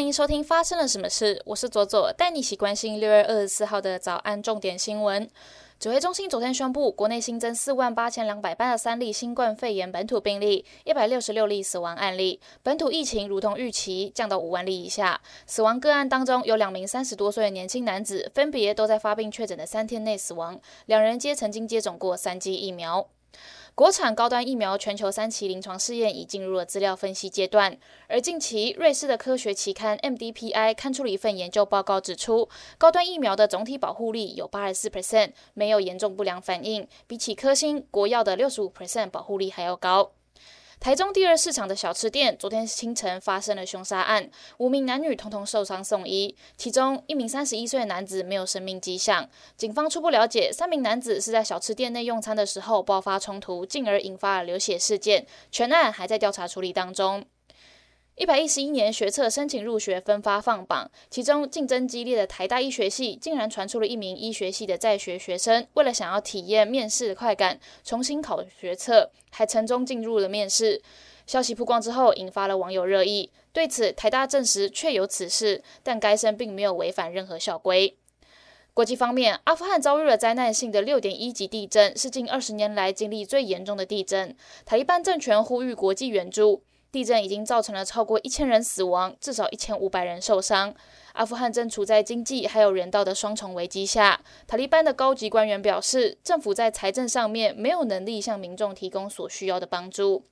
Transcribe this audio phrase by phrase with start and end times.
[0.00, 5.28] 欢迎收听发生了什么事，我是左左，带你一起关心六月二十四号的早安重点新闻。
[5.78, 12.40] 指挥中心昨天宣布，国内新增四万八千两百八十三例新冠肺炎本土病例，一百六十六例死亡案例。
[12.62, 15.20] 本土疫情如同预期降到五万例以下。
[15.46, 23.06] 死亡个案当中有两名三十多岁的年轻男子，分别都在发病确诊的三天内死亡，两人皆曾经接种过三剂疫苗。
[23.74, 40.12] 国产高端疫苗全球三期临床试验已进入了资料分析阶段，而近期瑞士的科学期刊 MDPI 刊出了一份研究报告，指出高端疫苗的总体保护力有八十四 percent，没有严重不良反应，比起科兴、国药的六十五 percent 保护力还要高。
[40.80, 49.28] 台中第二市场的小吃店昨天清晨发生了凶杀案，五名男女通通受伤送医，其中一名三十一岁的男子没有生命迹象。
[49.58, 57.26] 警方初步了解，三名男子是在小吃店内用餐的时候爆发冲突，进而引发了流血事件，全案还在调查处理当中。
[58.20, 70.82] 一百一十一年学测申请入学分发放榜，其中竞争激烈的台大医学系竟然传出了一名医学系的在学学生，为了想要体验面试的快感，重新考学测，还成功进入了面试。
[71.26, 73.30] 消息曝光之后，引发了网友热议。
[73.54, 77.96] 对此，台大证实确有此事，但该生并没有违反任何校规。
[78.74, 84.36] 国际方面，阿富汗遭遇了灾难性的六点一级地震，是近二十年来经历最严重的地震。
[84.66, 86.62] 塔利班政权呼吁国际援助。
[86.92, 90.74] 地震已经造成了超过一千人死亡，至少一千五百人受伤。
[91.12, 94.20] 阿富汗正处在经济还有人道的双重危机下。
[94.46, 100.24] 塔利班的高级官员表示，政府在财政上面没有能力向民众提供所需要的帮助。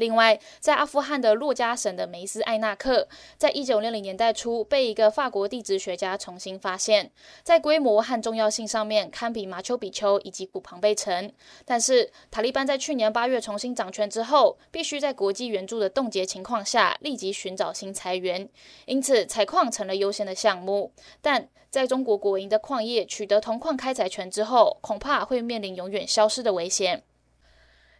[0.00, 3.06] 另外，在阿富汗的洛加省的梅斯艾纳克，
[3.36, 11.30] 在一九六零年代初被一个法国地质学家重新发现，在规模和重要性上面堪比马丘比丘以及古庞贝城。
[11.66, 18.48] 但是，塔利班在去年八月重新掌权之后，必须在国际援助的冻结情况下立即寻找新财源，
[18.86, 20.92] 因此采矿成了优先的项目。
[21.20, 27.02] 但在中国国营的矿业取得铜矿开采权之后，恐怕会面临永远消失的危险。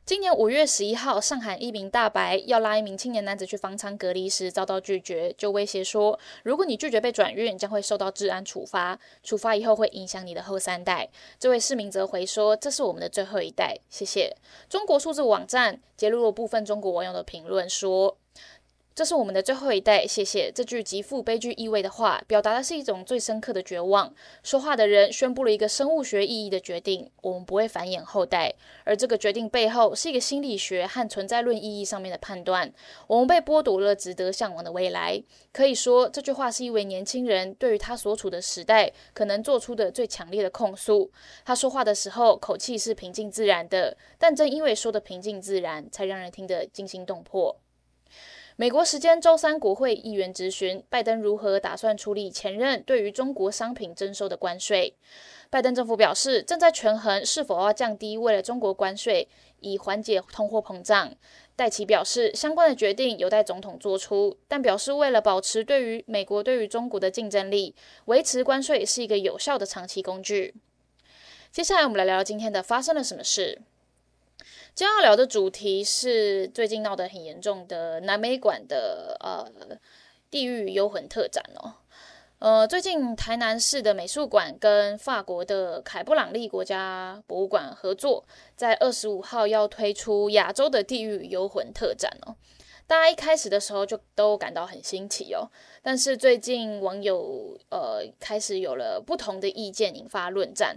[0.07, 14.37] 今年五月十一号，上海一名大白要拉一名青年男子去方舱隔离时遭到拒绝，就威胁说：“如果你拒绝被转运，将会受到治安处罚，处罚以后会影响你的后三代。”这位市民则回说：“这是我们的最后一代，谢谢。”
[14.69, 18.17] 中国数字网站揭露了部分中国网友的评论说。
[19.01, 20.53] 这是我们的最后一代，谢谢。
[20.53, 24.15] 这句极富悲剧意味的话，表达的是一种最深刻的绝望。
[24.43, 28.53] 说话的人宣布了一个生物学意义的决定：我们不会繁衍后代。
[28.85, 32.71] 而这个决定背后是一个心理学和存在论意义上面的判断。
[33.07, 35.19] 我们被剥夺了值得向往的未来。
[35.51, 41.11] 可以说，这句话是一位年轻人对于他所处的时代可能做出的最强烈的控诉。
[41.47, 47.57] 他说话的时候口气是平静自然的，但正因为说的平静自然，才让人听得惊心动魄。
[48.61, 54.95] 美国时间周三，国会议员质询拜登如何打算处理前任对于中国商品征收的关税。
[55.49, 59.27] 拜登政府表示，正在权衡是否要降低为了中国关税，
[59.61, 61.15] 以缓解通货膨胀。
[61.57, 70.55] 戴奇表示，相关的决定有待总统做出，但表示为了保持对于美国对于中国的竞争力，维持关税是一个有效的长期工具。
[71.51, 73.63] 接下来，我们来聊聊今天的发生了什么事。
[74.73, 79.47] 今天要聊的主题是最近闹得很严重的南美馆的呃
[80.31, 81.75] 地狱幽魂特展哦。
[82.39, 88.25] 呃，最近台南市的美术馆跟法国的凯布朗利国家博物馆合作，
[88.57, 92.37] 在二十五号要推出亚洲的地狱幽魂特展哦。
[92.91, 95.47] 大家一开始的时候就都感到很新奇哦，
[95.81, 100.77] 但是最近网友呃开始有了不同的意见，引发论战。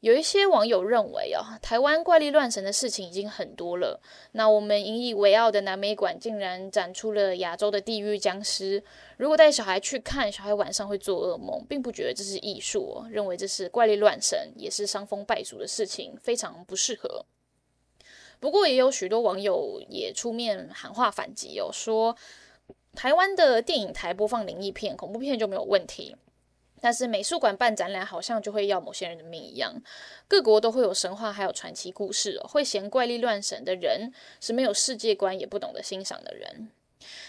[0.00, 3.98] 有一些网友认为哦，台湾怪力乱神的事情已经很多了，
[4.32, 8.84] 那我们引以为傲的南美馆竟然展出了亚洲的地狱僵尸，
[9.16, 17.24] 如果带小孩去看，小孩晚上会做噩梦，并不觉得这是艺术哦，认为这是怪力乱神，也是伤风败俗的事情，非常不适合。
[18.44, 22.14] 不过也有许多网友也出面喊话反击，有说
[22.94, 26.14] 台湾的电影台播放灵异片、恐怖片就没有问题，
[26.78, 29.82] 但是美术馆办展览好像就会要某些人的命一样。
[30.28, 34.12] 各国都会有神话还有传奇故事，会嫌怪力乱神的人
[34.42, 36.68] 是没有世界观也不懂得欣赏的人。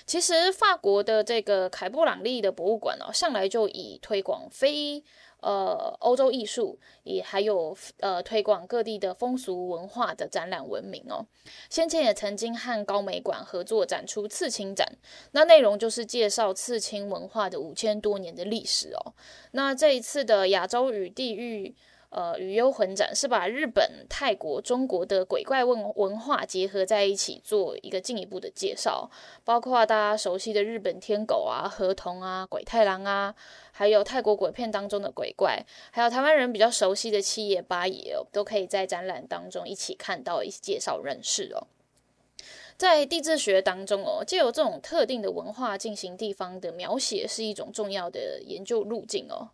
[0.06, 5.02] 其实法国的这个凯布朗利的博物馆哦，向来就以推广非。
[5.46, 11.24] 呃，欧洲艺术也还有呃推广各地的风俗文化的展览闻名哦。
[11.70, 14.98] 先前也曾经和高美馆合作展出刺青展，
[15.34, 19.14] 那内容就是介绍刺青文化的五千多年的历史哦。
[19.52, 21.76] 那这一次的亚洲与地域。
[22.16, 29.12] 呃与幽魂展是把日本、泰国、中国的鬼怪文文化结合在一起，做一个进一步的介绍，
[29.44, 33.36] 包括大家熟悉的日本天狗啊、河童啊、鬼太郎啊，
[33.74, 41.68] 还有泰国鬼片当中的鬼怪，还有台湾人比较熟悉的七爷八爷，都可以在展览当中一起看到、一起介绍认识哦。
[42.78, 49.50] 在地质学当中哦，借由这种特定的文化进行地方的描写，是一种重要的研究路径哦。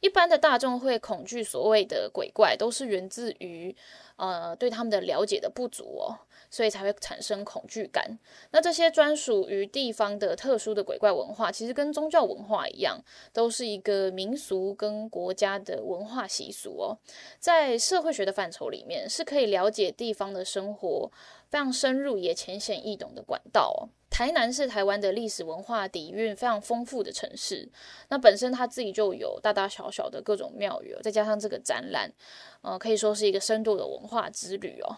[0.00, 3.74] 一般的大众会恐惧所谓的鬼怪，都是源自于
[4.16, 6.18] 呃对他们的了解的不足哦，
[6.50, 8.18] 所以才会产生恐惧感。
[8.50, 12.98] 那这些专属于地方的特殊的鬼怪文化，其实跟宗教文化一样，
[13.32, 16.98] 都是一个民俗跟国家的文化习俗哦。
[17.38, 21.10] 在社会学的范畴里面，是可以了解地方的生活
[21.48, 23.88] 非常深入也浅显易懂的管道哦。
[24.16, 27.68] 台南是台湾的历史文化底蕴非常丰富的城市，
[28.08, 32.10] 那本身它自己就有大大小小的各种庙宇，再加上这个展览，
[32.62, 34.96] 呃，可以说是一个深度的文化之旅哦。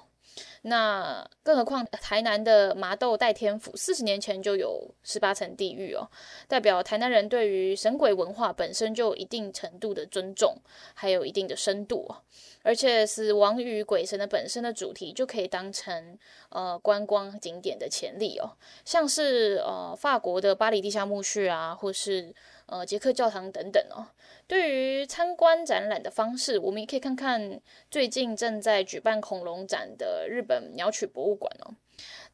[0.62, 6.08] 那更何况台南的麻豆代天府四十年前就有十八层地狱哦，
[6.46, 10.56] 代表台南人对于神鬼文化本身就有一定程度的尊重，
[10.94, 12.22] 还有一定的深度哦。
[12.62, 16.19] 而且死亡与鬼神的本身的主题就可以当成
[16.50, 18.50] 呃观光景点的潜力哦，
[18.84, 22.34] 像是呃法国的巴黎地下墓穴啊，或是
[22.66, 24.08] 呃捷克教堂等等哦。
[24.46, 27.60] 对于参观展览的方式，我们也可以看看
[27.90, 31.77] 最近正在举办恐龙展的日本鸟取博物馆哦。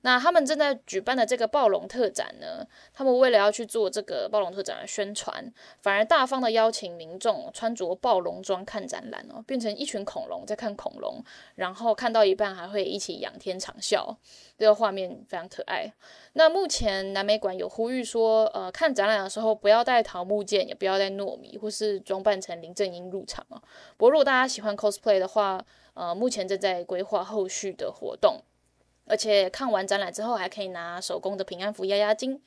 [0.07, 11.25] 那他们正在举办的这个暴龙特展呢，他们为了要去做这个暴龙特展的宣传，反而大方的邀请民众穿着暴龙装看展览哦，变成一群恐龙在看恐龙，
[11.55, 14.15] 然后看到一半还会一起仰天长啸，
[14.59, 15.91] 这个画面非常可爱。
[16.35, 23.57] 那目前南美馆有呼吁说，呃，看展览的时候不要带桃木剑，也不要带糯米，或是装扮成林正英入场哦。
[23.97, 25.65] 不过如果大家喜欢 cosplay 的话，
[25.95, 28.43] 呃，目前正在规划后续的活动。
[29.07, 32.41] 而且看完展览之后，还可以拿手工的平安符压压惊。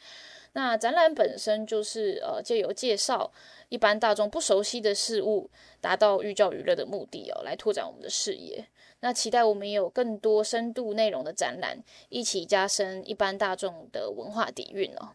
[0.54, 3.32] 那展览本身就是呃借由介绍
[3.70, 5.50] 一般大众不熟悉的事物，
[5.80, 8.68] 达到寓教于乐的目的哦，来拓展我们的视野。
[9.02, 11.78] 那期待我们有更多深度内容的展览，
[12.10, 15.10] 一起加深一般大众的文化底蕴哦。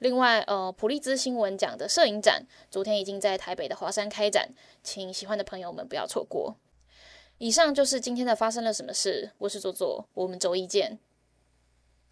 [0.00, 4.50] 另外，呃，普利兹新闻奖的摄影展，昨天已经在台北的华山开展，
[4.82, 6.56] 请喜欢的朋友们不要错过。
[7.42, 9.32] 以上就是今天的发生了什么事。
[9.38, 11.00] 我是左左，我们周一见。